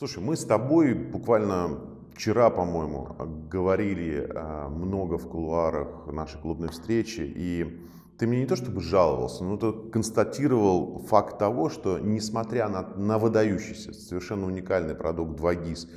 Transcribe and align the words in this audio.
Слушай, 0.00 0.22
мы 0.22 0.34
с 0.34 0.46
тобой 0.46 0.94
буквально 0.94 1.78
вчера, 2.14 2.48
по-моему, 2.48 3.14
говорили 3.50 4.26
а, 4.34 4.70
много 4.70 5.18
в 5.18 5.28
кулуарах 5.28 6.06
нашей 6.06 6.40
клубной 6.40 6.70
встречи, 6.70 7.20
и 7.20 7.86
ты 8.16 8.26
мне 8.26 8.38
не 8.38 8.46
то 8.46 8.56
чтобы 8.56 8.80
жаловался, 8.80 9.44
но 9.44 9.58
ты 9.58 9.90
констатировал 9.90 11.04
факт 11.06 11.38
того, 11.38 11.68
что 11.68 11.98
несмотря 11.98 12.70
на, 12.70 12.80
на 12.96 13.18
выдающийся, 13.18 13.92
совершенно 13.92 14.46
уникальный 14.46 14.94
продукт 14.94 15.38
2GIS, 15.38 15.90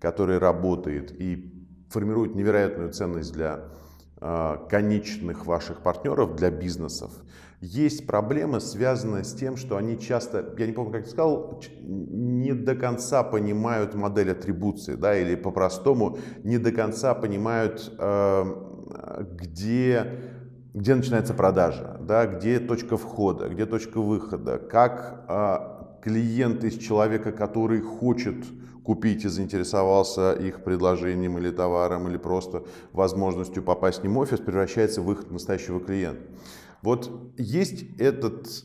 который 0.00 0.38
работает 0.38 1.12
и 1.20 1.52
формирует 1.90 2.34
невероятную 2.34 2.94
ценность 2.94 3.34
для 3.34 3.66
конечных 4.20 5.46
ваших 5.46 5.80
партнеров, 5.80 6.36
для 6.36 6.50
бизнесов, 6.50 7.10
есть 7.60 8.06
проблемы, 8.06 8.60
связанные 8.60 9.24
с 9.24 9.34
тем, 9.34 9.56
что 9.56 9.76
они 9.76 9.98
часто, 9.98 10.54
я 10.56 10.66
не 10.66 10.72
помню, 10.72 10.92
как 10.92 11.04
ты 11.04 11.10
сказал, 11.10 11.62
не 11.82 12.52
до 12.52 12.74
конца 12.74 13.22
понимают 13.22 13.94
модель 13.94 14.30
атрибуции, 14.32 14.94
да, 14.94 15.16
или 15.16 15.34
по-простому 15.34 16.18
не 16.42 16.56
до 16.56 16.72
конца 16.72 17.14
понимают, 17.14 17.92
э, 17.98 18.44
где 19.32 20.06
где 20.72 20.94
начинается 20.94 21.34
продажа, 21.34 21.98
да, 22.00 22.26
где 22.26 22.60
точка 22.60 22.96
входа, 22.96 23.48
где 23.48 23.66
точка 23.66 24.00
выхода, 24.00 24.58
как 24.58 25.24
а, 25.26 25.89
клиент 26.02 26.64
из 26.64 26.78
человека, 26.78 27.32
который 27.32 27.80
хочет 27.80 28.36
купить 28.84 29.24
и 29.24 29.28
заинтересовался 29.28 30.32
их 30.32 30.64
предложением 30.64 31.38
или 31.38 31.50
товаром, 31.50 32.08
или 32.08 32.16
просто 32.16 32.64
возможностью 32.92 33.62
попасть 33.62 34.00
в 34.00 34.02
ним 34.02 34.14
в 34.14 34.18
офис, 34.18 34.40
превращается 34.40 35.02
в 35.02 35.12
их 35.12 35.30
настоящего 35.30 35.80
клиента. 35.80 36.22
Вот 36.82 37.10
есть 37.36 37.84
этот 37.98 38.64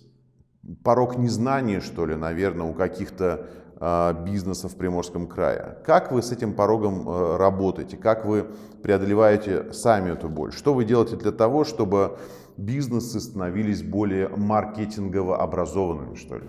порог 0.83 1.17
незнания, 1.17 1.81
что 1.81 2.05
ли, 2.05 2.15
наверное, 2.15 2.65
у 2.65 2.73
каких-то 2.73 3.49
а, 3.77 4.13
бизнеса 4.13 4.69
в 4.69 4.75
Приморском 4.75 5.27
крае. 5.27 5.77
Как 5.85 6.11
вы 6.11 6.21
с 6.21 6.31
этим 6.31 6.53
порогом 6.53 7.07
э, 7.07 7.35
работаете? 7.35 7.97
Как 7.97 8.25
вы 8.25 8.47
преодолеваете 8.81 9.73
сами 9.73 10.11
эту 10.11 10.29
боль? 10.29 10.53
Что 10.53 10.73
вы 10.73 10.85
делаете 10.85 11.17
для 11.17 11.33
того, 11.33 11.65
чтобы 11.65 12.17
бизнесы 12.55 13.19
становились 13.19 13.83
более 13.83 14.29
маркетингово 14.29 15.41
образованными, 15.41 16.15
что 16.15 16.37
ли? 16.37 16.45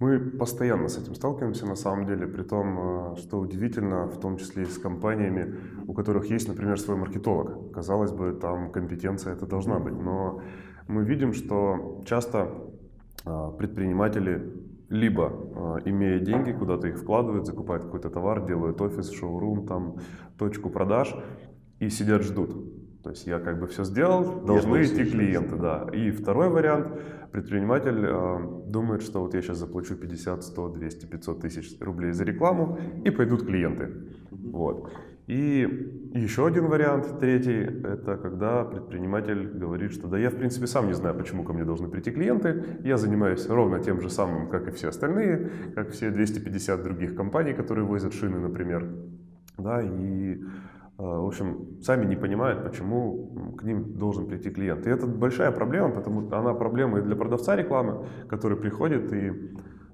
Мы 0.00 0.20
постоянно 0.20 0.88
с 0.88 0.96
этим 0.96 1.14
сталкиваемся, 1.14 1.66
на 1.66 1.74
самом 1.74 2.06
деле, 2.06 2.28
при 2.28 2.44
том, 2.44 3.14
э, 3.14 3.16
что 3.16 3.40
удивительно, 3.40 4.06
в 4.06 4.20
том 4.20 4.36
числе 4.36 4.62
и 4.62 4.66
с 4.66 4.78
компаниями, 4.78 5.56
у 5.88 5.92
которых 5.92 6.30
есть, 6.30 6.46
например, 6.46 6.78
свой 6.78 6.96
маркетолог. 6.96 7.72
Казалось 7.72 8.12
бы, 8.12 8.32
там 8.40 8.70
компетенция 8.70 9.32
это 9.32 9.46
должна 9.46 9.80
быть, 9.80 9.94
но 9.94 10.40
мы 10.86 11.04
видим, 11.04 11.32
что 11.32 12.00
часто 12.06 12.48
э, 13.26 13.52
предприниматели 13.58 14.52
либо 14.88 15.32
э, 15.84 15.90
имея 15.90 16.20
деньги, 16.20 16.52
куда-то 16.52 16.86
их 16.86 16.98
вкладывают, 16.98 17.46
закупают 17.46 17.84
какой-то 17.84 18.08
товар, 18.08 18.46
делают 18.46 18.80
офис, 18.80 19.10
шоурум, 19.10 19.66
там, 19.66 19.96
точку 20.38 20.70
продаж 20.70 21.12
и 21.80 21.90
сидят 21.90 22.22
ждут. 22.22 22.56
То 23.08 23.12
есть 23.12 23.26
я 23.26 23.38
как 23.38 23.58
бы 23.58 23.66
все 23.66 23.84
сделал, 23.84 24.42
должны 24.44 24.82
идти 24.82 25.02
клиенты, 25.02 25.56
да. 25.56 25.88
И 25.94 26.10
второй 26.10 26.50
вариант, 26.50 26.88
предприниматель 27.32 28.04
э, 28.04 28.38
думает, 28.66 29.00
что 29.00 29.22
вот 29.22 29.32
я 29.32 29.40
сейчас 29.40 29.56
заплачу 29.56 29.96
50, 29.96 30.44
100, 30.44 30.68
200, 30.68 31.06
500 31.06 31.40
тысяч 31.40 31.80
рублей 31.80 32.12
за 32.12 32.24
рекламу 32.24 32.78
и 33.06 33.10
пойдут 33.10 33.46
клиенты. 33.46 33.88
Вот. 34.30 34.92
И 35.26 36.10
еще 36.12 36.46
один 36.46 36.66
вариант, 36.66 37.18
третий, 37.18 37.62
это 37.62 38.18
когда 38.18 38.64
предприниматель 38.64 39.58
говорит, 39.58 39.92
что 39.92 40.06
да 40.06 40.18
я 40.18 40.28
в 40.28 40.36
принципе 40.36 40.66
сам 40.66 40.88
не 40.88 40.94
знаю, 40.94 41.16
почему 41.16 41.44
ко 41.44 41.54
мне 41.54 41.64
должны 41.64 41.88
прийти 41.88 42.10
клиенты, 42.10 42.62
я 42.84 42.98
занимаюсь 42.98 43.48
ровно 43.48 43.78
тем 43.78 44.02
же 44.02 44.10
самым, 44.10 44.50
как 44.50 44.68
и 44.68 44.70
все 44.70 44.88
остальные, 44.88 45.50
как 45.74 45.92
все 45.92 46.10
250 46.10 46.82
других 46.82 47.16
компаний, 47.16 47.54
которые 47.54 47.86
возят 47.86 48.12
шины, 48.12 48.38
например. 48.38 48.86
Да, 49.56 49.80
и 49.80 50.42
в 50.98 51.26
общем, 51.26 51.80
сами 51.80 52.04
не 52.06 52.16
понимают, 52.16 52.64
почему 52.64 53.54
к 53.56 53.62
ним 53.62 53.96
должен 53.98 54.26
прийти 54.26 54.50
клиент. 54.50 54.86
И 54.86 54.90
это 54.90 55.06
большая 55.06 55.52
проблема, 55.52 55.90
потому 55.90 56.22
что 56.22 56.38
она 56.38 56.54
проблема 56.54 56.98
и 56.98 57.02
для 57.02 57.14
продавца 57.14 57.54
рекламы, 57.54 58.06
который 58.28 58.56
приходит 58.56 59.12
и 59.12 59.32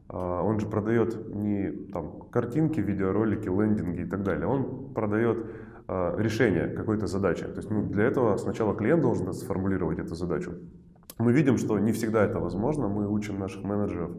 а, 0.09 0.43
он 0.43 0.61
же 0.61 0.67
продает 0.67 1.35
не 1.35 1.71
там, 1.93 2.21
картинки, 2.31 2.81
видеоролики, 2.81 3.49
лендинги 3.49 4.03
и 4.03 4.05
так 4.07 4.23
далее. 4.23 4.47
Он 4.47 4.93
продает 4.95 5.47
а, 5.89 6.17
решение 6.19 6.69
какой-то 6.69 7.07
задачи. 7.07 7.45
То 7.45 7.57
есть 7.57 7.71
ну, 7.71 7.87
для 7.87 8.05
этого 8.05 8.37
сначала 8.37 8.75
клиент 8.75 9.03
должен 9.03 9.33
сформулировать 9.33 9.99
эту 9.99 10.15
задачу. 10.15 10.53
Мы 11.19 11.33
видим, 11.33 11.59
что 11.59 11.79
не 11.79 11.93
всегда 11.93 12.25
это 12.25 12.39
возможно. 12.39 12.89
Мы 12.89 13.09
учим 13.09 13.39
наших 13.39 13.65
менеджеров 13.65 14.11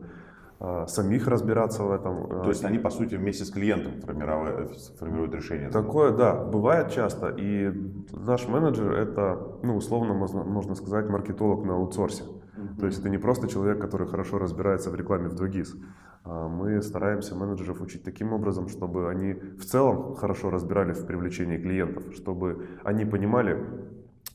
самих 0.87 1.27
разбираться 1.27 1.83
в 1.83 1.91
этом. 1.91 2.27
То 2.43 2.49
есть 2.49 2.63
они, 2.63 2.79
по 2.79 2.89
сути, 2.89 3.15
вместе 3.15 3.43
с 3.43 3.51
клиентом 3.51 4.01
формируют, 4.01 4.71
формируют 4.99 5.35
решение? 5.35 5.69
Такое, 5.69 6.11
да, 6.11 6.33
бывает 6.33 6.91
часто. 6.91 7.29
И 7.37 7.71
наш 8.11 8.47
менеджер 8.47 8.91
это, 8.93 9.37
ну, 9.63 9.75
условно 9.75 10.13
можно, 10.13 10.43
можно 10.43 10.75
сказать, 10.75 11.09
маркетолог 11.09 11.65
на 11.65 11.75
аутсорсе. 11.75 12.23
То 12.79 12.85
есть 12.85 12.99
это 12.99 13.09
не 13.09 13.17
просто 13.17 13.47
человек, 13.47 13.79
который 13.81 14.07
хорошо 14.07 14.39
разбирается 14.39 14.89
в 14.89 14.95
рекламе 14.95 15.27
в 15.27 15.35
2GIS. 15.35 15.75
А 16.23 16.47
мы 16.47 16.81
стараемся 16.81 17.35
менеджеров 17.35 17.81
учить 17.81 18.03
таким 18.03 18.33
образом, 18.33 18.67
чтобы 18.69 19.09
они 19.09 19.33
в 19.33 19.65
целом 19.65 20.15
хорошо 20.15 20.49
разбирались 20.49 20.97
в 20.97 21.05
привлечении 21.05 21.57
клиентов, 21.57 22.03
чтобы 22.15 22.65
они 22.83 23.05
понимали, 23.05 23.63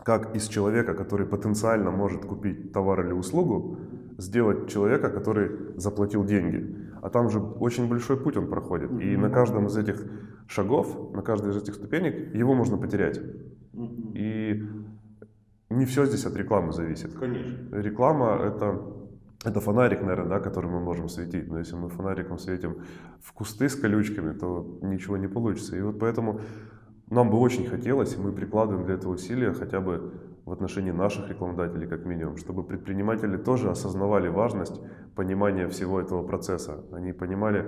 как 0.04 0.36
из 0.36 0.48
человека, 0.48 0.94
который 0.94 1.26
потенциально 1.26 1.90
может 1.90 2.24
купить 2.24 2.72
товар 2.72 3.04
или 3.06 3.12
услугу, 3.12 3.78
сделать 4.20 4.68
человека, 4.70 5.10
который 5.10 5.50
заплатил 5.76 6.24
деньги. 6.24 6.76
А 7.02 7.08
там 7.08 7.30
же 7.30 7.40
очень 7.40 7.88
большой 7.88 8.16
путь 8.16 8.36
он 8.36 8.48
проходит. 8.48 8.90
И 9.00 9.16
на 9.16 9.30
каждом 9.30 9.66
из 9.66 9.76
этих 9.76 10.04
шагов, 10.46 11.14
на 11.14 11.22
каждой 11.22 11.50
из 11.50 11.56
этих 11.56 11.74
ступенек 11.74 12.34
его 12.34 12.54
можно 12.54 12.76
потерять. 12.76 13.20
И 14.14 14.62
не 15.70 15.84
все 15.86 16.04
здесь 16.04 16.26
от 16.26 16.36
рекламы 16.36 16.72
зависит. 16.72 17.14
Конечно. 17.14 17.74
Реклама 17.74 18.36
это, 18.44 18.82
это 19.44 19.60
фонарик, 19.60 20.02
наверное, 20.02 20.28
да, 20.28 20.40
который 20.40 20.70
мы 20.70 20.80
можем 20.80 21.08
светить. 21.08 21.48
Но 21.48 21.58
если 21.58 21.76
мы 21.76 21.88
фонариком 21.88 22.38
светим 22.38 22.76
в 23.22 23.32
кусты 23.32 23.68
с 23.68 23.76
колючками, 23.76 24.36
то 24.36 24.78
ничего 24.82 25.16
не 25.16 25.28
получится. 25.28 25.76
И 25.76 25.80
вот 25.80 25.98
поэтому 25.98 26.40
нам 27.08 27.30
бы 27.30 27.38
очень 27.38 27.66
хотелось, 27.66 28.14
и 28.14 28.20
мы 28.20 28.32
прикладываем 28.32 28.84
для 28.84 28.94
этого 28.94 29.14
усилия 29.14 29.52
хотя 29.52 29.80
бы 29.80 30.12
в 30.50 30.52
отношении 30.52 30.90
наших 30.90 31.28
рекламодателей, 31.28 31.86
как 31.86 32.04
минимум, 32.04 32.36
чтобы 32.36 32.64
предприниматели 32.64 33.36
тоже 33.36 33.70
осознавали 33.70 34.26
важность 34.26 34.80
понимания 35.14 35.68
всего 35.68 36.00
этого 36.00 36.26
процесса. 36.26 36.84
Они 36.90 37.12
понимали, 37.12 37.64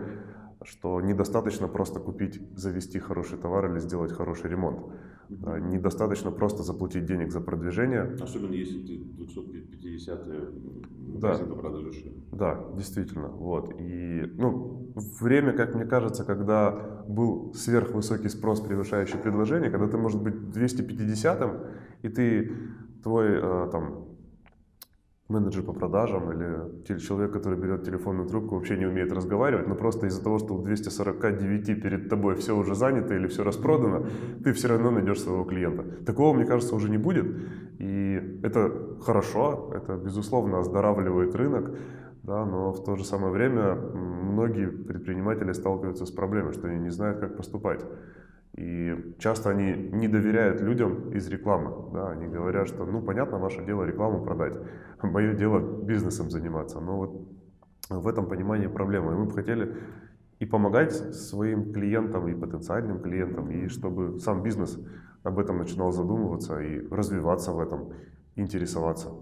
что 0.64 1.00
недостаточно 1.00 1.68
просто 1.68 2.00
купить, 2.00 2.40
завести 2.56 2.98
хороший 2.98 3.38
товар 3.38 3.70
или 3.70 3.78
сделать 3.78 4.10
хороший 4.10 4.50
ремонт. 4.50 4.80
Mm-hmm. 5.28 5.60
Недостаточно 5.60 6.32
просто 6.32 6.64
заплатить 6.64 7.04
денег 7.04 7.30
за 7.30 7.40
продвижение. 7.40 8.16
Особенно 8.20 8.54
если 8.54 8.80
ты 8.80 8.98
250 9.16 10.26
магазин 10.26 11.46
да. 11.84 11.92
шин. 11.92 12.12
Да, 12.32 12.64
действительно. 12.76 13.28
Вот. 13.28 13.74
И 13.78 14.22
ну, 14.38 14.92
время, 15.20 15.52
как 15.52 15.74
мне 15.74 15.84
кажется, 15.84 16.24
когда 16.24 17.04
был 17.08 17.54
сверхвысокий 17.54 18.28
спрос, 18.28 18.60
превышающий 18.60 19.18
предложение, 19.18 19.70
когда 19.70 19.86
ты, 19.86 19.96
может 19.98 20.22
быть, 20.22 20.34
250-м, 20.34 21.60
и 22.02 22.08
ты 22.08 22.52
твой 23.02 23.28
э, 23.40 23.68
там, 23.70 24.06
менеджер 25.28 25.62
по 25.62 25.72
продажам 25.72 26.30
или 26.32 26.98
человек, 26.98 27.32
который 27.32 27.58
берет 27.58 27.84
телефонную 27.84 28.28
трубку, 28.28 28.56
вообще 28.56 28.76
не 28.76 28.86
умеет 28.86 29.12
разговаривать, 29.12 29.66
но 29.66 29.74
просто 29.74 30.06
из-за 30.06 30.22
того, 30.22 30.38
что 30.38 30.54
у 30.54 30.62
249 30.62 31.82
перед 31.82 32.08
тобой 32.08 32.34
все 32.34 32.56
уже 32.56 32.74
занято 32.74 33.14
или 33.14 33.26
все 33.26 33.42
распродано, 33.42 34.06
ты 34.44 34.52
все 34.52 34.68
равно 34.68 34.90
найдешь 34.90 35.20
своего 35.20 35.44
клиента. 35.44 35.82
Такого, 36.04 36.34
мне 36.34 36.44
кажется, 36.44 36.76
уже 36.76 36.90
не 36.90 36.98
будет. 36.98 37.26
И 37.78 38.40
это 38.42 38.98
хорошо, 39.00 39.72
это, 39.74 39.96
безусловно, 39.96 40.58
оздоравливает 40.58 41.34
рынок, 41.34 41.76
да, 42.22 42.44
но 42.46 42.72
в 42.72 42.84
то 42.84 42.96
же 42.96 43.04
самое 43.04 43.32
время 43.32 43.74
многие 43.74 44.68
предприниматели 44.68 45.52
сталкиваются 45.52 46.06
с 46.06 46.10
проблемой, 46.10 46.52
что 46.52 46.68
они 46.68 46.78
не 46.78 46.90
знают, 46.90 47.18
как 47.18 47.36
поступать. 47.36 47.84
И 48.54 49.14
часто 49.18 49.50
они 49.50 49.72
не 49.72 50.08
доверяют 50.08 50.60
людям 50.60 51.10
из 51.12 51.26
рекламы. 51.28 51.90
Да? 51.92 52.10
Они 52.10 52.26
говорят, 52.26 52.68
что 52.68 52.84
ну 52.84 53.00
понятно, 53.00 53.38
ваше 53.38 53.64
дело 53.64 53.84
рекламу 53.84 54.24
продать, 54.24 54.58
мое 55.02 55.34
дело 55.34 55.60
бизнесом 55.60 56.30
заниматься. 56.30 56.80
Но 56.80 56.96
вот 56.96 57.28
в 57.88 58.06
этом 58.06 58.28
понимании 58.28 58.66
проблема. 58.66 59.12
И 59.12 59.16
мы 59.16 59.24
бы 59.24 59.32
хотели 59.32 59.74
и 60.38 60.44
помогать 60.44 60.92
своим 60.92 61.72
клиентам, 61.72 62.28
и 62.28 62.34
потенциальным 62.34 63.00
клиентам, 63.00 63.50
и 63.50 63.68
чтобы 63.68 64.18
сам 64.18 64.42
бизнес 64.42 64.78
об 65.22 65.38
этом 65.38 65.58
начинал 65.58 65.92
задумываться 65.92 66.60
и 66.60 66.86
развиваться 66.88 67.52
в 67.52 67.60
этом, 67.60 67.92
интересоваться. 68.34 69.12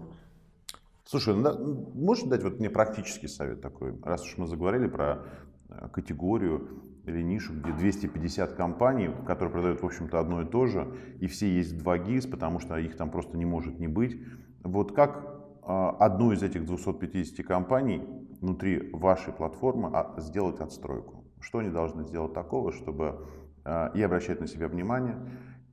Слушай, 1.05 1.35
ну, 1.35 1.91
можешь 1.93 2.23
дать 2.25 2.43
вот 2.43 2.59
мне 2.59 2.69
практический 2.69 3.27
совет 3.27 3.61
такой, 3.61 3.93
раз 4.01 4.23
уж 4.23 4.37
мы 4.37 4.47
заговорили 4.47 4.87
про 4.87 5.25
э, 5.69 5.89
категорию 5.89 6.69
или 7.05 7.21
нишу, 7.21 7.53
где 7.53 7.71
250 7.71 8.53
компаний, 8.53 9.09
которые 9.25 9.51
продают, 9.51 9.81
в 9.81 9.85
общем-то, 9.85 10.19
одно 10.19 10.41
и 10.41 10.45
то 10.45 10.67
же, 10.67 10.87
и 11.19 11.27
все 11.27 11.47
есть 11.47 11.77
два 11.77 11.97
ГИС, 11.97 12.27
потому 12.27 12.59
что 12.59 12.77
их 12.77 12.95
там 12.95 13.09
просто 13.09 13.37
не 13.37 13.45
может 13.45 13.79
не 13.79 13.87
быть. 13.87 14.21
Вот 14.63 14.93
как 14.93 15.41
а, 15.63 15.91
одну 15.99 16.31
из 16.31 16.43
этих 16.43 16.65
250 16.65 17.45
компаний 17.45 18.03
внутри 18.39 18.89
вашей 18.93 19.33
платформы 19.33 19.89
а, 19.93 20.19
сделать 20.19 20.59
отстройку? 20.59 21.25
Что 21.39 21.59
они 21.59 21.69
должны 21.69 22.03
сделать 22.03 22.33
такого, 22.33 22.71
чтобы 22.71 23.25
э, 23.65 23.89
и 23.95 24.01
обращать 24.03 24.39
на 24.39 24.47
себя 24.47 24.67
внимание, 24.67 25.17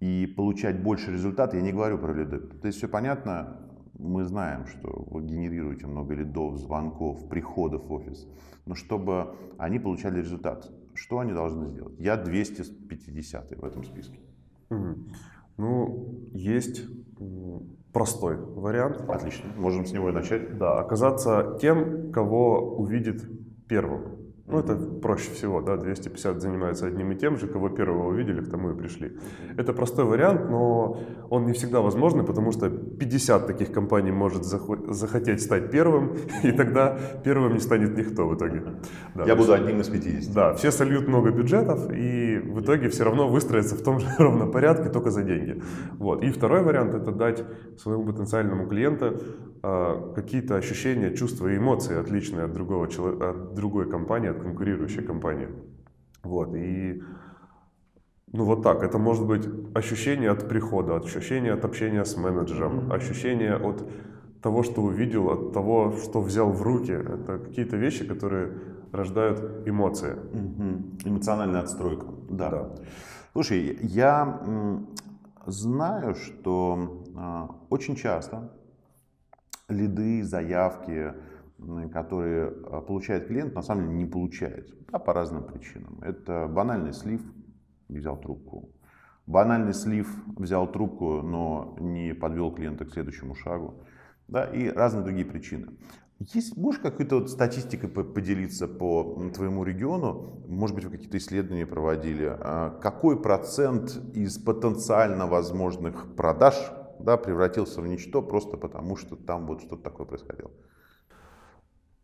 и 0.00 0.26
получать 0.26 0.82
больше 0.82 1.12
результат? 1.12 1.52
Я 1.52 1.60
не 1.60 1.72
говорю 1.72 1.98
про 1.98 2.14
лиды. 2.14 2.38
То 2.38 2.68
есть 2.68 2.78
все 2.78 2.88
понятно, 2.88 3.68
мы 3.98 4.24
знаем, 4.24 4.66
что 4.66 5.04
вы 5.10 5.22
генерируете 5.24 5.86
много 5.86 6.14
лидов, 6.14 6.56
звонков, 6.56 7.28
приходов 7.28 7.84
в 7.84 7.92
офис. 7.92 8.26
Но 8.64 8.74
чтобы 8.74 9.36
они 9.58 9.78
получали 9.78 10.20
результат, 10.20 10.70
что 10.98 11.20
они 11.20 11.32
должны 11.32 11.68
сделать? 11.68 11.94
Я 11.98 12.16
250 12.16 13.56
в 13.56 13.64
этом 13.64 13.84
списке. 13.84 14.18
Ну, 15.56 16.14
есть 16.32 16.84
простой 17.92 18.36
вариант. 18.36 19.00
Отлично, 19.08 19.50
можем 19.56 19.86
с 19.86 19.92
него 19.92 20.10
и 20.10 20.12
начать. 20.12 20.58
Да, 20.58 20.78
оказаться 20.80 21.58
тем, 21.60 22.12
кого 22.12 22.76
увидит 22.76 23.22
первым. 23.66 24.27
Ну, 24.50 24.58
это 24.58 24.76
проще 24.76 25.30
всего, 25.32 25.60
да, 25.60 25.76
250 25.76 26.40
занимаются 26.40 26.86
одним 26.86 27.12
и 27.12 27.16
тем 27.16 27.36
же, 27.36 27.46
кого 27.46 27.68
первого 27.68 28.08
увидели, 28.08 28.40
к 28.40 28.50
тому 28.50 28.70
и 28.70 28.74
пришли. 28.74 29.12
Это 29.58 29.72
простой 29.72 30.04
вариант, 30.04 30.48
но 30.50 31.00
он 31.30 31.46
не 31.46 31.52
всегда 31.52 31.80
возможный, 31.80 32.24
потому 32.24 32.52
что 32.52 32.70
50 32.70 33.46
таких 33.46 33.72
компаний 33.72 34.10
может 34.10 34.44
захотеть 34.44 35.42
стать 35.42 35.70
первым, 35.70 36.16
и 36.42 36.52
тогда 36.52 36.98
первым 37.24 37.54
не 37.54 37.60
станет 37.60 37.96
никто 37.96 38.26
в 38.26 38.34
итоге. 38.34 38.62
Да, 39.14 39.24
Я 39.24 39.36
буду 39.36 39.52
одним 39.52 39.80
из 39.80 39.88
50. 39.88 40.34
Да, 40.34 40.54
все 40.54 40.70
сольют 40.70 41.08
много 41.08 41.30
бюджетов, 41.30 41.90
и 41.92 42.27
в 42.38 42.60
итоге 42.60 42.88
все 42.88 43.04
равно 43.04 43.28
выстроятся 43.28 43.74
в 43.74 43.82
том 43.82 44.00
же 44.00 44.06
ровном 44.18 44.50
порядке, 44.50 44.90
только 44.90 45.10
за 45.10 45.22
деньги. 45.22 45.62
Вот. 45.98 46.22
И 46.22 46.30
второй 46.30 46.62
вариант– 46.62 46.94
это 46.94 47.12
дать 47.12 47.44
своему 47.78 48.04
потенциальному 48.04 48.66
клиенту 48.66 49.20
а, 49.62 50.12
какие-то 50.14 50.56
ощущения, 50.56 51.14
чувства 51.14 51.48
и 51.48 51.56
эмоции, 51.56 51.96
отличные 51.96 52.44
от, 52.44 52.52
другого, 52.52 52.86
от 52.86 53.54
другой 53.54 53.90
компании, 53.90 54.30
от 54.30 54.40
конкурирующей 54.40 55.02
компании. 55.02 55.48
Вот, 56.22 56.54
и 56.54 57.02
ну 58.32 58.44
вот 58.44 58.62
так, 58.62 58.82
это 58.82 58.98
может 58.98 59.26
быть 59.26 59.48
ощущение 59.74 60.30
от 60.30 60.48
прихода, 60.48 60.96
ощущение 60.96 61.54
от 61.54 61.64
общения 61.64 62.04
с 62.04 62.16
менеджером, 62.16 62.92
ощущение 62.92 63.54
от 63.54 63.88
того, 64.42 64.62
что 64.62 64.82
увидел, 64.82 65.30
от 65.30 65.52
того, 65.52 65.94
что 66.02 66.20
взял 66.20 66.52
в 66.52 66.62
руки. 66.62 66.92
Это 66.92 67.38
какие-то 67.38 67.76
вещи, 67.76 68.06
которые 68.06 68.52
рождают 68.92 69.66
эмоции. 69.66 70.12
Угу. 70.12 71.08
Эмоциональная 71.10 71.62
отстройка. 71.62 72.06
Да. 72.30 72.50
да. 72.50 72.74
Слушай, 73.32 73.78
я 73.82 74.40
знаю, 75.46 76.14
что 76.14 77.04
э, 77.16 77.48
очень 77.70 77.94
часто 77.94 78.52
лиды, 79.68 80.24
заявки, 80.24 81.12
которые 81.92 82.52
а, 82.70 82.80
получает 82.80 83.26
клиент, 83.26 83.54
на 83.54 83.62
самом 83.62 83.88
деле 83.88 84.04
не 84.04 84.06
получает. 84.06 84.74
Да, 84.90 84.98
по 84.98 85.12
разным 85.12 85.44
причинам. 85.44 85.98
Это 86.02 86.46
банальный 86.48 86.92
слив, 86.92 87.20
взял 87.88 88.16
трубку. 88.16 88.70
Банальный 89.26 89.74
слив, 89.74 90.08
взял 90.36 90.70
трубку, 90.70 91.20
но 91.20 91.76
не 91.80 92.14
подвел 92.14 92.50
клиента 92.52 92.86
к 92.86 92.92
следующему 92.92 93.34
шагу. 93.34 93.74
Да, 94.28 94.44
и 94.44 94.68
разные 94.68 95.04
другие 95.04 95.26
причины. 95.26 95.68
Есть, 96.20 96.56
можешь 96.56 96.80
какой-то 96.80 97.20
вот 97.20 97.30
статистикой 97.30 97.88
поделиться 97.88 98.66
по 98.66 99.30
твоему 99.34 99.62
региону? 99.62 100.42
Может 100.48 100.74
быть, 100.74 100.84
вы 100.84 100.90
какие-то 100.90 101.16
исследования 101.18 101.64
проводили? 101.64 102.26
А 102.28 102.70
какой 102.82 103.20
процент 103.20 103.96
из 104.14 104.36
потенциально 104.36 105.28
возможных 105.28 106.16
продаж 106.16 106.56
да, 106.98 107.16
превратился 107.16 107.80
в 107.80 107.86
ничто 107.86 108.20
просто 108.20 108.56
потому, 108.56 108.96
что 108.96 109.14
там 109.14 109.46
вот 109.46 109.60
что-то 109.60 109.82
такое 109.82 110.06
происходило. 110.06 110.50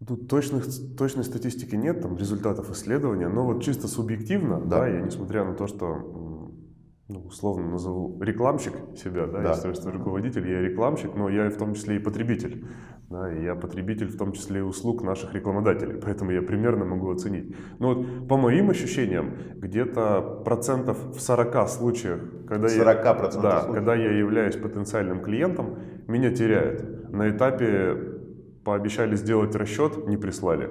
Тут 0.06 0.28
точных, 0.28 0.66
точной 0.96 1.24
статистики 1.24 1.74
нет, 1.74 2.02
там 2.02 2.16
результатов 2.16 2.70
исследования, 2.70 3.28
но 3.28 3.44
вот 3.44 3.62
чисто 3.62 3.88
субъективно, 3.88 4.60
да, 4.60 4.80
да 4.80 4.88
я 4.88 5.00
несмотря 5.00 5.44
на 5.44 5.54
то, 5.54 5.66
что 5.66 6.52
ну, 7.08 7.20
условно 7.20 7.70
назову 7.70 8.20
рекламщик 8.22 8.74
себя, 8.96 9.26
да, 9.26 9.42
да. 9.42 9.68
если 9.68 9.90
руководитель, 9.90 10.48
я 10.48 10.60
рекламщик, 10.60 11.14
но 11.14 11.28
я 11.28 11.50
в 11.50 11.56
том 11.56 11.74
числе 11.74 11.96
и 11.96 11.98
потребитель. 11.98 12.66
Да, 13.14 13.32
и 13.32 13.44
я 13.44 13.54
потребитель 13.54 14.08
в 14.08 14.16
том 14.16 14.32
числе 14.32 14.58
и 14.58 14.62
услуг 14.62 15.04
наших 15.04 15.34
рекламодателей, 15.34 16.00
поэтому 16.02 16.32
я 16.32 16.42
примерно 16.42 16.84
могу 16.84 17.12
оценить. 17.12 17.54
Но 17.78 17.94
вот 17.94 18.28
по 18.28 18.36
моим 18.36 18.70
ощущениям, 18.70 19.36
где-то 19.54 20.42
процентов 20.44 20.98
в 21.14 21.20
40 21.20 21.68
случаях, 21.68 22.20
когда, 22.48 22.68
40 22.68 22.96
я, 22.96 23.14
да, 23.14 23.30
случаев. 23.30 23.72
когда 23.72 23.94
я 23.94 24.10
являюсь 24.18 24.56
потенциальным 24.56 25.22
клиентом, 25.22 25.78
меня 26.08 26.32
теряют. 26.32 27.08
На 27.12 27.30
этапе 27.30 27.96
пообещали 28.64 29.14
сделать 29.14 29.54
расчет, 29.54 30.08
не 30.08 30.16
прислали. 30.16 30.70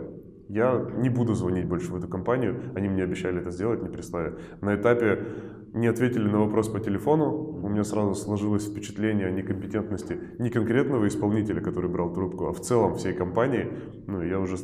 Я 0.50 0.86
не 0.98 1.10
буду 1.10 1.34
звонить 1.34 1.66
больше 1.66 1.92
в 1.92 1.95
эту 1.95 2.07
компанию, 2.07 2.72
они 2.75 2.90
мне 2.90 3.04
обещали 3.04 3.40
это 3.40 3.51
сделать, 3.51 3.81
не 3.81 3.90
прислали. 3.90 4.36
На 4.62 4.75
этапе 4.75 5.25
не 5.74 5.88
ответили 5.88 6.28
на 6.28 6.40
вопрос 6.40 6.69
по 6.69 6.80
телефону, 6.80 7.31
у 7.63 7.69
меня 7.69 7.84
сразу 7.84 8.13
сложилось 8.13 8.68
впечатление 8.68 9.28
о 9.28 9.31
некомпетентности 9.31 10.19
не 10.40 10.50
конкретного 10.50 11.07
исполнителя, 11.07 11.62
который 11.62 11.90
брал 11.90 12.13
трубку, 12.13 12.48
а 12.48 12.54
в 12.54 12.60
целом 12.60 12.95
всей 12.95 13.13
компании. 13.13 13.72
Ну, 14.06 14.22
я 14.22 14.40
уже 14.40 14.57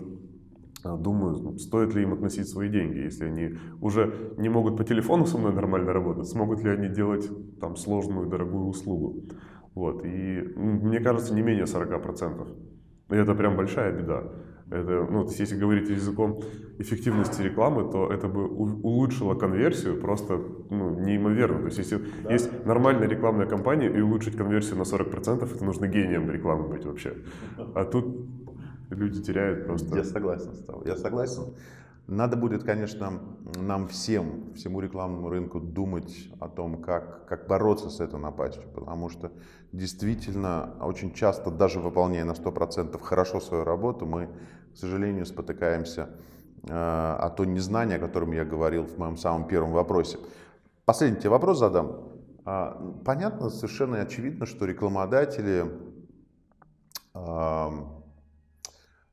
а, 0.83 0.95
думаю, 0.95 1.57
стоит 1.57 1.93
ли 1.95 2.03
им 2.03 2.13
относить 2.13 2.47
свои 2.47 2.69
деньги, 2.69 2.99
если 2.99 3.25
они 3.25 3.55
уже 3.81 4.33
не 4.37 4.49
могут 4.49 4.77
по 4.77 4.83
телефону 4.83 5.25
со 5.25 5.37
мной 5.37 5.53
нормально 5.53 5.91
работать, 5.91 6.27
смогут 6.27 6.63
ли 6.63 6.69
они 6.69 6.87
делать 6.87 7.29
там 7.59 7.75
сложную, 7.75 8.27
дорогую 8.27 8.67
услугу. 8.67 9.25
Вот. 9.75 10.05
И 10.05 10.53
мне 10.55 10.99
кажется, 10.99 11.33
не 11.33 11.41
менее 11.41 11.65
40%. 11.65 12.47
И 13.09 13.15
это 13.15 13.33
прям 13.33 13.57
большая 13.57 13.91
беда. 13.91 14.23
Это, 14.71 15.07
ну, 15.09 15.23
то 15.23 15.29
есть, 15.29 15.39
если 15.39 15.57
говорить 15.57 15.89
языком 15.89 16.41
эффективности 16.77 17.41
рекламы, 17.41 17.91
то 17.91 18.11
это 18.11 18.27
бы 18.27 18.47
улучшило 18.47 19.33
конверсию 19.33 19.99
просто 19.99 20.39
ну, 20.69 20.99
неимоверно. 20.99 21.59
То 21.59 21.65
есть, 21.65 21.77
если 21.79 22.01
да. 22.23 22.31
есть 22.31 22.65
нормальная 22.65 23.07
рекламная 23.07 23.47
кампания 23.47 23.89
и 23.89 23.99
улучшить 23.99 24.37
конверсию 24.37 24.77
на 24.77 24.83
40%, 24.83 25.43
это 25.43 25.65
нужно 25.65 25.87
гением 25.87 26.29
рекламы 26.29 26.67
быть 26.67 26.85
вообще. 26.85 27.15
А 27.73 27.83
тут 27.83 28.27
люди 28.91 29.21
теряют 29.21 29.65
просто. 29.65 29.95
Я 29.95 30.03
согласен 30.03 30.53
с 30.53 30.63
тобой. 30.63 30.87
Я 30.87 30.95
согласен. 30.95 31.43
Надо 32.09 32.37
будет, 32.37 32.63
конечно, 32.63 33.19
нам 33.55 33.87
всем, 33.87 34.53
всему 34.55 34.79
рекламному 34.81 35.29
рынку 35.29 35.59
думать 35.59 36.29
о 36.39 36.49
том, 36.49 36.81
как, 36.81 37.27
как 37.27 37.47
бороться 37.47 37.91
с 37.91 37.99
этой 37.99 38.19
напастью, 38.19 38.63
потому 38.73 39.09
что 39.09 39.31
действительно 39.71 40.73
очень 40.81 41.13
часто, 41.13 41.51
даже 41.51 41.79
выполняя 41.79 42.25
на 42.25 42.31
100% 42.31 42.99
хорошо 42.99 43.39
свою 43.39 43.63
работу, 43.63 44.07
мы 44.07 44.27
к 44.73 44.77
сожалению, 44.77 45.25
спотыкаемся 45.25 46.09
э, 46.63 46.71
о 46.71 47.29
то 47.29 47.45
незнание, 47.45 47.97
о 47.97 47.99
котором 47.99 48.31
я 48.31 48.45
говорил 48.45 48.85
в 48.85 48.97
моем 48.97 49.17
самом 49.17 49.47
первом 49.47 49.71
вопросе. 49.71 50.17
Последний 50.85 51.19
тебе 51.19 51.29
вопрос 51.29 51.59
задам. 51.59 52.09
А, 52.45 52.81
понятно, 53.05 53.49
совершенно 53.49 54.01
очевидно, 54.01 54.45
что 54.45 54.65
рекламодатели, 54.65 55.65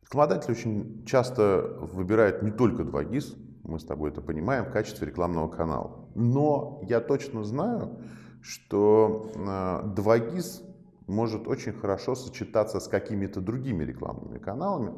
рекламодатели 0.07 0.53
очень 0.53 1.05
часто 1.05 1.77
выбирают 1.81 2.43
не 2.43 2.51
только 2.51 2.83
2GIS, 2.83 3.37
мы 3.65 3.81
с 3.81 3.85
тобой 3.85 4.11
это 4.11 4.21
понимаем, 4.21 4.65
в 4.65 4.71
качестве 4.71 5.07
рекламного 5.07 5.49
канала. 5.49 6.09
Но 6.15 6.81
я 6.89 7.01
точно 7.01 7.43
знаю, 7.45 7.99
что 8.41 9.33
2GIS 9.35 10.63
э, 10.63 10.67
может 11.07 11.49
очень 11.49 11.73
хорошо 11.73 12.15
сочетаться 12.15 12.81
с 12.81 12.89
какими-то 12.89 13.41
другими 13.41 13.85
рекламными 13.85 14.39
каналами, 14.39 14.93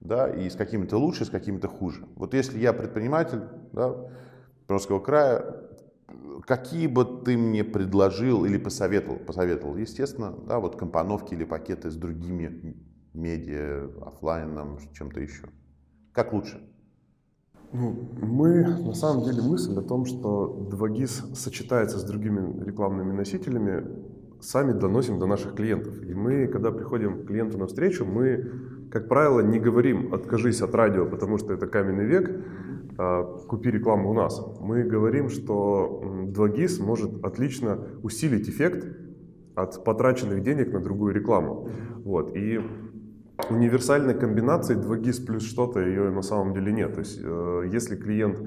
да, 0.00 0.30
и 0.30 0.48
с 0.48 0.54
какими-то 0.54 0.96
лучше, 0.96 1.24
с 1.24 1.30
какими-то 1.30 1.68
хуже. 1.68 2.06
Вот 2.16 2.34
если 2.34 2.58
я 2.58 2.72
предприниматель, 2.72 3.42
да, 3.72 3.94
Пермского 4.66 5.00
края, 5.00 5.68
какие 6.46 6.86
бы 6.86 7.04
ты 7.04 7.36
мне 7.36 7.64
предложил 7.64 8.44
или 8.44 8.58
посоветовал, 8.58 9.18
посоветовал, 9.18 9.76
естественно, 9.76 10.32
да, 10.46 10.60
вот 10.60 10.76
компоновки 10.76 11.34
или 11.34 11.44
пакеты 11.44 11.90
с 11.90 11.96
другими 11.96 12.76
медиа, 13.18 13.90
офлайном, 14.06 14.78
чем-то 14.92 15.20
еще. 15.20 15.44
Как 16.12 16.32
лучше? 16.32 16.60
Ну, 17.72 18.08
мы, 18.22 18.64
на 18.64 18.94
самом 18.94 19.24
деле, 19.24 19.42
мысль 19.42 19.76
о 19.78 19.82
том, 19.82 20.06
что 20.06 20.68
2GIS 20.72 21.34
сочетается 21.34 21.98
с 21.98 22.04
другими 22.04 22.64
рекламными 22.64 23.12
носителями, 23.12 23.84
сами 24.40 24.72
доносим 24.72 25.18
до 25.18 25.26
наших 25.26 25.54
клиентов. 25.54 26.02
И 26.02 26.14
мы, 26.14 26.46
когда 26.46 26.70
приходим 26.70 27.22
к 27.22 27.26
клиенту 27.26 27.58
на 27.58 27.66
встречу, 27.66 28.06
мы 28.06 28.50
как 28.90 29.08
правило, 29.08 29.40
не 29.40 29.58
говорим 29.58 30.14
«откажись 30.14 30.62
от 30.62 30.74
радио, 30.74 31.06
потому 31.06 31.38
что 31.38 31.52
это 31.52 31.66
каменный 31.66 32.06
век, 32.06 32.30
а, 32.96 33.22
купи 33.46 33.70
рекламу 33.70 34.10
у 34.10 34.14
нас». 34.14 34.42
Мы 34.60 34.82
говорим, 34.82 35.28
что 35.28 36.02
2GIS 36.26 36.82
может 36.82 37.24
отлично 37.24 37.78
усилить 38.02 38.48
эффект 38.48 38.86
от 39.54 39.84
потраченных 39.84 40.42
денег 40.42 40.72
на 40.72 40.80
другую 40.80 41.14
рекламу. 41.14 41.68
Вот. 42.04 42.34
И 42.34 42.60
универсальной 43.50 44.14
комбинации 44.14 44.76
2GIS 44.76 45.26
плюс 45.26 45.44
что-то 45.44 45.80
ее 45.80 46.10
на 46.10 46.22
самом 46.22 46.54
деле 46.54 46.72
нет. 46.72 46.94
То 46.94 47.00
есть, 47.00 47.20
э, 47.22 47.68
если 47.72 47.96
клиент 47.96 48.40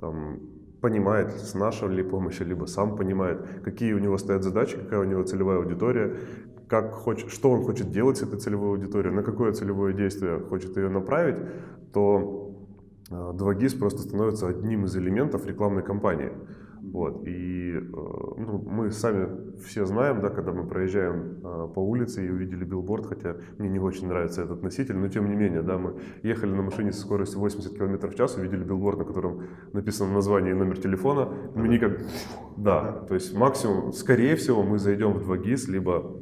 там, 0.00 0.40
понимает 0.80 1.32
с 1.32 1.54
нашей 1.54 1.88
ли 1.88 2.02
помощью, 2.02 2.46
либо 2.46 2.66
сам 2.66 2.96
понимает, 2.96 3.62
какие 3.64 3.94
у 3.94 3.98
него 3.98 4.18
стоят 4.18 4.42
задачи, 4.42 4.76
какая 4.76 5.00
у 5.00 5.04
него 5.04 5.22
целевая 5.22 5.58
аудитория, 5.58 6.16
как 6.68 6.92
хочет, 6.92 7.30
что 7.30 7.50
он 7.50 7.62
хочет 7.62 7.90
делать 7.90 8.18
с 8.18 8.22
этой 8.22 8.38
целевой 8.38 8.70
аудиторией, 8.70 9.14
на 9.14 9.22
какое 9.22 9.52
целевое 9.52 9.94
действие 9.94 10.40
хочет 10.40 10.76
ее 10.76 10.88
направить, 10.88 11.36
то 11.92 12.54
2GIS 13.10 13.78
просто 13.78 14.02
становится 14.02 14.48
одним 14.48 14.84
из 14.84 14.96
элементов 14.96 15.46
рекламной 15.46 15.82
кампании. 15.82 16.32
Вот. 16.92 17.26
И 17.26 17.72
э, 17.74 17.80
ну, 17.82 18.62
мы 18.66 18.90
сами 18.90 19.58
все 19.60 19.84
знаем, 19.84 20.20
да, 20.20 20.28
когда 20.28 20.52
мы 20.52 20.66
проезжаем 20.66 21.40
э, 21.42 21.68
по 21.74 21.80
улице 21.80 22.26
и 22.26 22.30
увидели 22.30 22.64
билборд, 22.64 23.06
хотя 23.06 23.36
мне 23.58 23.68
не 23.68 23.78
очень 23.78 24.08
нравится 24.08 24.42
этот 24.42 24.62
носитель, 24.62 24.96
но 24.96 25.08
тем 25.08 25.28
не 25.28 25.34
менее, 25.34 25.62
да, 25.62 25.78
мы 25.78 25.94
ехали 26.22 26.50
на 26.50 26.62
машине 26.62 26.92
со 26.92 27.00
скоростью 27.00 27.40
80 27.40 27.76
км 27.76 28.08
в 28.08 28.14
час, 28.14 28.36
увидели 28.36 28.62
билборд, 28.64 28.98
на 28.98 29.04
котором 29.04 29.42
написано 29.72 30.12
название 30.12 30.52
и 30.52 30.56
номер 30.56 30.78
телефона, 30.78 31.32
мы 31.54 31.68
никак... 31.68 32.00
Да, 32.56 33.04
то 33.08 33.14
есть 33.14 33.36
максимум, 33.36 33.92
скорее 33.92 34.36
всего, 34.36 34.62
мы 34.62 34.78
зайдем 34.78 35.12
в 35.12 35.30
2GIS, 35.30 35.70
либо 35.70 36.16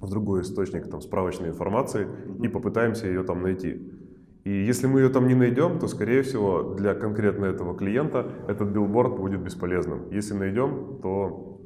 в 0.00 0.10
другой 0.10 0.42
источник 0.42 0.88
там, 0.90 1.00
справочной 1.00 1.50
информации 1.50 2.06
и 2.42 2.48
попытаемся 2.48 3.06
ее 3.06 3.22
там 3.22 3.42
найти. 3.42 3.80
И 4.46 4.64
если 4.64 4.86
мы 4.86 5.00
ее 5.00 5.08
там 5.08 5.26
не 5.26 5.34
найдем, 5.34 5.80
то, 5.80 5.88
скорее 5.88 6.22
всего, 6.22 6.74
для 6.74 6.94
конкретно 6.94 7.46
этого 7.46 7.76
клиента 7.76 8.30
этот 8.46 8.68
билборд 8.68 9.16
будет 9.16 9.40
бесполезным. 9.40 10.08
Если 10.12 10.34
найдем, 10.34 11.00
то, 11.02 11.60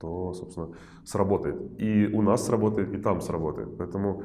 то 0.00 0.32
собственно, 0.32 0.70
сработает. 1.04 1.56
И 1.78 2.06
у 2.10 2.22
нас 2.22 2.46
сработает, 2.46 2.94
и 2.94 2.96
там 2.96 3.20
сработает. 3.20 3.76
Поэтому 3.76 4.22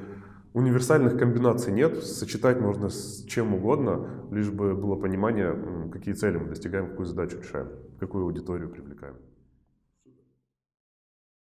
универсальных 0.54 1.20
комбинаций 1.20 1.74
нет. 1.74 2.02
Сочетать 2.02 2.62
можно 2.62 2.88
с 2.88 3.26
чем 3.28 3.54
угодно, 3.54 4.08
лишь 4.32 4.50
бы 4.50 4.76
было 4.76 4.96
понимание, 4.96 5.54
какие 5.92 6.14
цели 6.14 6.38
мы 6.38 6.48
достигаем, 6.48 6.88
какую 6.88 7.06
задачу 7.06 7.40
решаем, 7.40 7.68
какую 8.00 8.24
аудиторию 8.24 8.70
привлекаем. 8.70 9.16